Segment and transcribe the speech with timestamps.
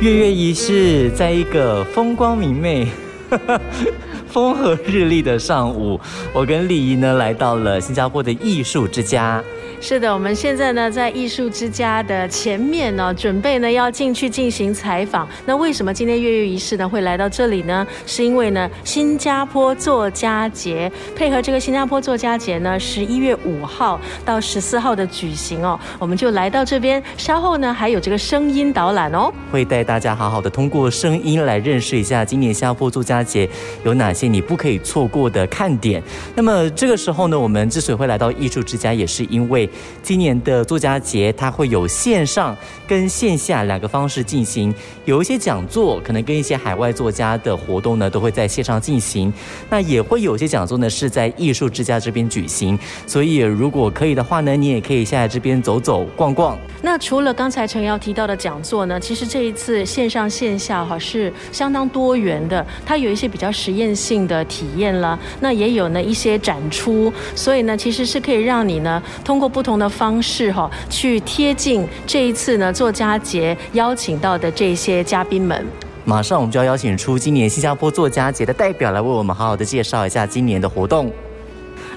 [0.00, 2.86] 月月仪式，在一个风光明媚。
[4.32, 6.00] 风和日丽的上午，
[6.32, 9.44] 我跟丽姨呢来到了新加坡的艺术之家。
[9.78, 15.28] 是的，我们现在呢在艺术之家的前面呢，准备呢要进去进行采访。
[15.44, 17.84] 那为什么今天月月仪式呢会来到这里呢？
[18.06, 27.02] 是因为呢新加坡作家节配合这个新加坡作家节呢，十一月五号到十四号的举行哦，我们就来到这边。
[27.16, 33.50] 稍后呢还有这个声音导览哦，会带大家好好的通过声音来认识一下今年新加坡作家节
[33.84, 36.02] 有哪些你不可以错过的看点。
[36.34, 39.68] 那么这个时候呢，我们之所以会来到艺术之家，也是因为。
[40.02, 42.54] 今年的作家节，它会有线上
[42.86, 44.74] 跟线下两个方式进行。
[45.04, 49.32] 有一些讲座，可能跟一些海外作家的活动呢，都会在线上进行。
[49.70, 52.76] 那也会有些讲座呢，是在艺术之家这边举行。
[53.06, 56.58] 所以，如果可以的话呢，你也可以下来这边走走逛逛。
[56.82, 62.66] 那除了刚才陈瑶提到的讲座呢，其实这一次线上线下哈是相当多元的。
[62.84, 67.10] 它有一些比较实验性的体验了，那也有呢一些展出。
[67.34, 75.64] 所以呢，其实是可以让你呢通过不不同的方式哈，去贴近这一次呢作家节邀请到的这些嘉宾们。
[76.04, 81.08] 马上我们就要邀请出今年新加坡作家节的代表来为我们好好的介绍一下今年的活动。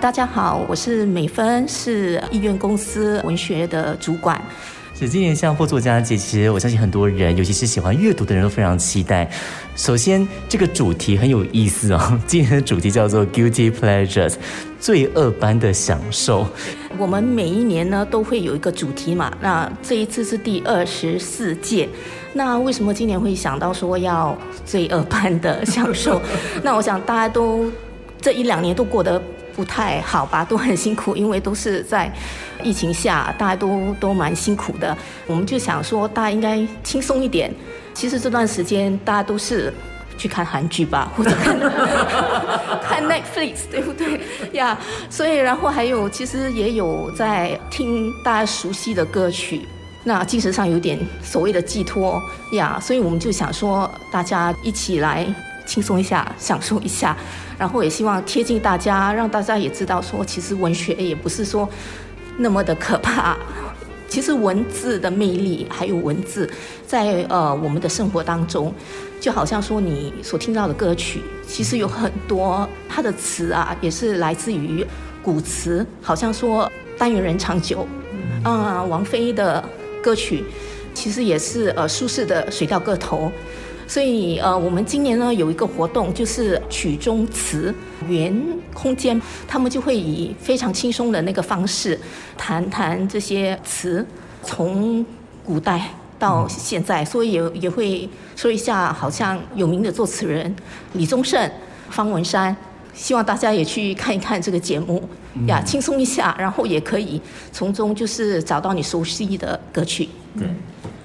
[0.00, 4.40] 大家好，我是美芬，是艺苑公司文学的主管。
[4.94, 9.30] 是今年新加坡作家节，其实我相信很多人，尤其是喜欢阅读的人都非常期待。
[9.74, 14.34] 首先，这个主题很有意思哦，今年的主题叫做 Guilty Pleasures。
[14.80, 16.46] 罪恶般的享受。
[16.96, 21.86] 我们每一年呢都会有一个主题嘛，那这一次是第二十四届。
[22.32, 26.20] 那为什么今年会想到说要罪恶般的享受？
[26.64, 27.70] 那我想大家都
[28.22, 29.22] 这一两年都过得
[29.54, 32.10] 不太好吧，都很辛苦，因为都是在
[32.62, 34.96] 疫情下，大家都都蛮辛苦的。
[35.26, 37.52] 我们就想说，大家应该轻松一点。
[37.92, 39.72] 其实这段时间大家都是。
[40.18, 41.58] 去看韩剧吧，或者看
[42.84, 44.20] 看 Netflix，对不对
[44.52, 44.78] 呀？
[45.08, 49.66] 所以，然后还有，其实也有在听大家熟悉的歌曲，
[50.04, 52.20] 那精神上有点所谓的寄托
[52.52, 52.78] 呀。
[52.82, 55.26] 所以我们就想说，大家一起来
[55.70, 57.16] 轻松一下，享受一下，
[57.56, 61.68] 然后也希望贴近大家，让大家也知道说，其实文学也不是说
[62.38, 63.36] 那么的可怕。
[64.08, 66.50] 其实文字的魅力，还有文字
[66.84, 68.74] 在呃我们的生活当中。
[69.20, 74.84] 就好像说你所听到的歌曲，其实有很多它的词啊，也是来自于
[75.22, 75.86] 古词。
[76.02, 76.64] 好像说
[76.98, 77.82] 《但愿人长久》，
[78.44, 79.62] 嗯，王菲的
[80.02, 80.42] 歌曲，
[80.92, 83.26] 其实也是呃苏轼的《水调歌头》。
[83.90, 87.74] 所以呃，我们今年呢有一个活动，就是曲中词
[88.06, 88.32] 原
[88.72, 91.98] 空间，他们就会以非常轻松的那个方式
[92.38, 94.06] 谈谈这些词，
[94.44, 95.04] 从
[95.44, 95.90] 古代。
[96.20, 98.06] 到现在，所以也也会
[98.36, 100.54] 说一下，好像有名的作词人
[100.92, 101.50] 李宗盛、
[101.88, 102.54] 方文山，
[102.92, 105.02] 希望大家也去看一看这个节目
[105.46, 107.18] 呀，轻松一下，然后也可以
[107.50, 110.10] 从中就是找到你熟悉的歌曲。
[110.38, 110.46] 对。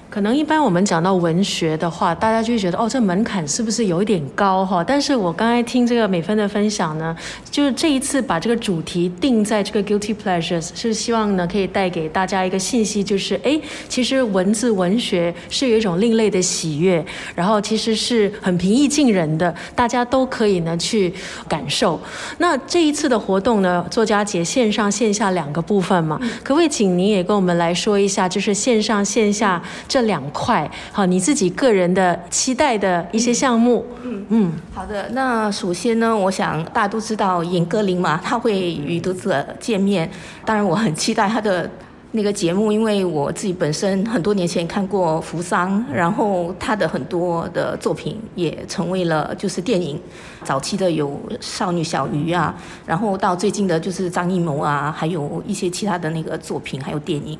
[0.08, 4.82] 可能一般我们讲到文学的话，大家就会觉得哦，这门槛是不是有一点高哈？
[4.82, 7.14] 但是我刚才听这个美芬的分享呢，
[7.50, 21.12] 就是这一次把这个主题定在这个 guilty pleasures，是希望呢可以带给大家一个信息，就是哎，其实文字文学是有一种另类的喜悦，然后其实是很平易近人的，大家都可以呢去
[21.48, 22.00] 感受。
[22.38, 29.62] 那这一次的活动呢，作家节线上线下两个部分嘛，可不可以请您也跟我们来说一下，就是线上线下
[29.96, 30.06] 这。
[30.06, 33.84] 两块，好，你自己个人的期待的一些项目。
[34.04, 35.08] 嗯嗯，好的。
[35.08, 40.08] 那首先呢，我想大家都知道严歌苓嘛，他会与读者见面，
[40.44, 41.68] 当然我很期待他的。
[42.16, 50.00] 那个节目，因为我自己本身很多年前看过扶桑，然后他的很多的作品也成为了就是电影。
[50.42, 52.54] 早期的有少女小鱼啊，
[52.86, 57.36] 然后到最近的就是张艺谋啊，还有一些其他的那个作品，还有电影。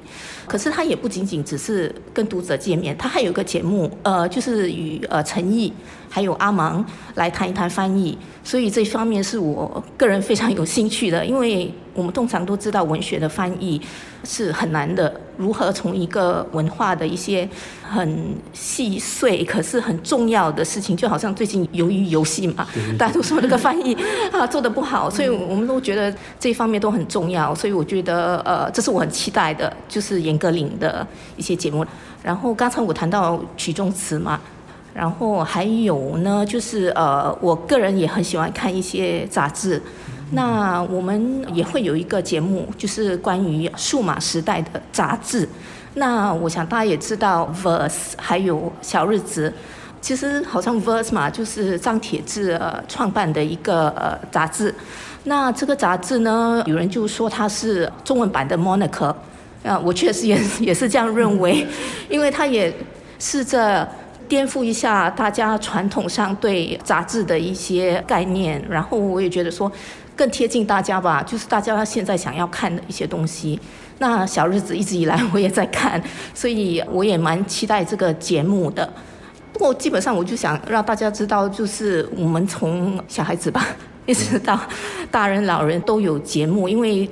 [0.46, 5.72] 可是他也不仅仅只是跟读者见面，他还有一个节目，呃，就是与呃陈毅
[6.10, 6.84] 还有阿芒
[7.14, 8.18] 来谈一谈翻译。
[8.42, 13.80] 所以这方面是我个人非常有兴趣的，因为我们通常都知道文学的翻译。
[14.28, 17.48] 是很难的，如何从一个文化的一些
[17.88, 22.66] 很细碎可是很重要的事情，就好像最近由于游戏嘛，
[22.98, 23.96] 大家都说那个翻译
[24.32, 31.06] 啊做的不好，所以我们都觉得这方面都很重要，所以我觉得呃，这是我很期待的，就是严歌苓的
[31.36, 31.86] 一些节目。
[32.20, 34.40] 然后刚才我谈到曲中词嘛，
[34.92, 39.80] 然后还有呢，就是呃，我个人也很喜欢看一些杂志。
[40.30, 45.48] 那我们也会有一个节目，就是关于数码时代的杂志。
[45.94, 49.52] 那我想大家也知道，Verse 还有小日子，
[50.00, 54.74] 其实好像 Verse 嘛，就是张铁志创办的一个呃杂志。
[55.24, 59.14] 那这个杂志呢，有人就说它是中文版的 Monica，
[59.64, 61.66] 啊，我确实也也是这样认为，
[62.08, 62.72] 因为它也
[63.18, 63.88] 试着
[64.28, 69.70] 颠覆一下大家传统上对杂志的一些概念，然后我也觉得说
[70.14, 73.58] 更贴近大家吧，就是大家现在想要看的一些东西。
[73.98, 76.02] 那小日子一直以来我也在看，
[76.34, 78.92] 所以我也蛮期待这个节目的。
[79.52, 83.66] 不过基本上我就想让大家知道，就是我们从小孩子吧。
[84.06, 84.56] 一直到
[85.10, 87.10] 大人、老人都有节目，因为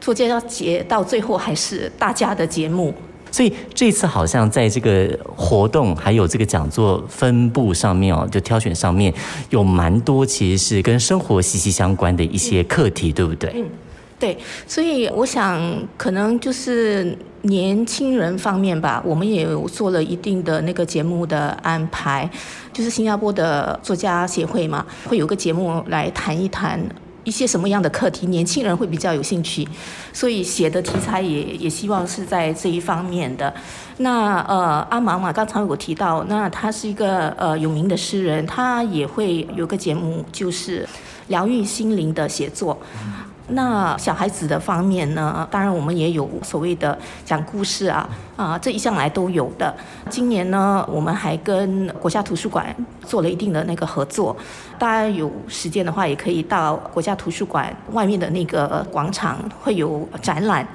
[0.00, 2.94] 做家节到最后还是大家的节目。
[3.30, 9.12] 所以这次好像在这个活动还有这个讲座分布上面哦，就挑选上面
[9.50, 13.52] 有蛮多其实是跟生活息息相关的一些课题，对不对？
[13.54, 13.64] 嗯，
[14.18, 14.36] 对。
[14.66, 15.60] 所以我想
[15.96, 22.28] 可能就是年轻人方面吧，我们也有做了一定的那个节目的安排。
[22.72, 26.80] 就是新加坡的作家协会嘛，会有个节目来谈一谈
[27.24, 29.66] 一些什么样的课题，年轻人会比较有兴趣，
[30.12, 33.52] 所以写的题材也也希望是在这一方面的。
[33.98, 40.88] 那呃，阿芒嘛，刚才我提到，那他是一个呃有名的诗人，他也会有个节目，就是
[41.28, 42.78] 疗愈心灵的写作。
[43.52, 45.46] 那小孩子的方面呢？
[45.50, 49.74] 当然我们也有所谓的讲故事啊，啊，这一向来都有的。
[50.08, 52.74] 今年呢，我们还跟国家图书馆
[53.04, 54.36] 做了一定的那个合作。
[54.78, 60.66] 大家有时间的话，也可以到国家图书馆外面的那个广场会有展览。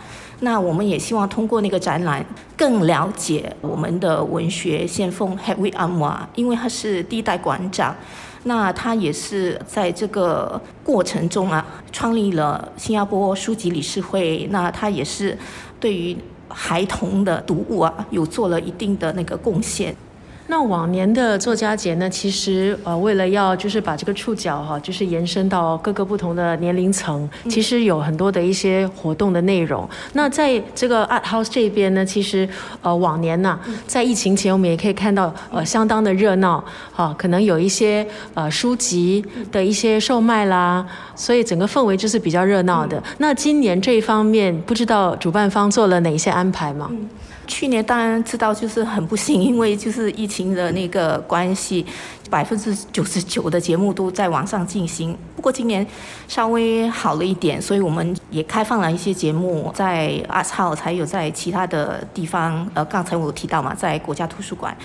[0.42, 2.24] 那我们也希望通过那个展览，
[2.58, 7.96] 更了解我们的文学先锋 Hedwig Amwa，因为他是第一代馆长。
[8.48, 14.48] 那他也是在这个过程中啊，创立了新加坡书籍理事会。
[14.52, 15.36] 那他也是
[15.80, 16.16] 对于
[16.48, 19.96] 孩童的读物啊，有做了一定的那个贡献。
[20.48, 29.90] 那往年的作家节呢，其实呃，为了要就是把这个触角哈，就是延伸到各个不同的年龄层，其实有很多的一些活动的内容。
[30.14, 32.48] 那在这个 Art House 这边呢，其实
[32.84, 36.64] 呃，往年呢，在疫情前我们也可以看到呃，相当的热闹
[36.94, 43.02] 哈，可能有一些呃书籍的一些售卖啦，所以整个氛围就是比较热闹的。
[43.18, 46.92] 那今年这一方面，不知道主办方做了哪些安排吗？
[47.48, 51.86] 去年当然知道，就是很不幸，因为就是疫情的那个关系。
[52.36, 55.88] 百分之九十九的节目都在网上进行，不过今年
[56.28, 62.70] 稍微好了一点，所以我们也开放了一些节目在阿超，才有在其他的地方。
[62.74, 64.76] 呃，刚才我有提到嘛，在国家图书馆，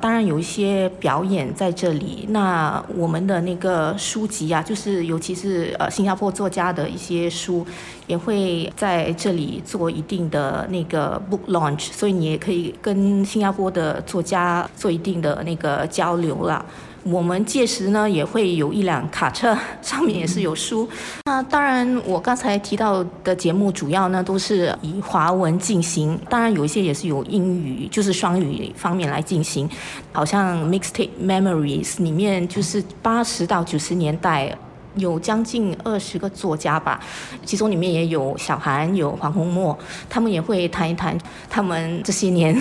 [0.00, 2.26] 当然有一些表演在这里。
[2.28, 7.66] 那我们的那个书籍啊，就是尤其是呃新加坡作家的一些书，
[8.06, 16.64] 也会在这里做一定的那个 book launch，所以你也可以跟新加坡的作家做一定的那个交流了。
[17.02, 20.88] 我们届时呢也会有一辆卡车， 上面也是有书。
[21.24, 29.68] 那当然，我刚才提到的节目主要呢都是以华文进行，当然有一些也是有英语，就是双语方面来进行。
[30.12, 34.54] 好像 Mixtape Memories 里面就是八十到九十年代
[34.96, 37.00] 有将近二十个作家吧，
[37.46, 39.78] 其中里面也有小韩，有黄宏墨，
[40.10, 41.16] 他们也会谈一谈
[41.48, 42.60] 他们这些年。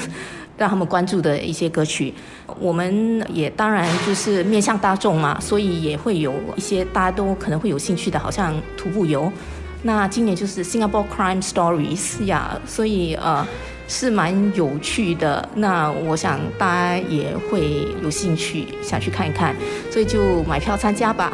[0.60, 2.14] 让他们关注的一些歌曲，
[2.60, 9.32] 我们也当然就是面向大众嘛，所以也会有一些大家都可能会有兴趣的，好像徒步游。
[9.84, 13.48] 那今年就是 Singapore Crime Stories 呀，所以呃
[13.88, 15.48] 是蛮有趣的。
[15.56, 19.56] 那我想大家也会有兴趣想去看一看，
[19.90, 21.32] 所以就买票参加吧。